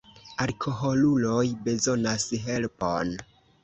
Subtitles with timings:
[0.45, 3.19] Alkoholuloj bezonas helpon.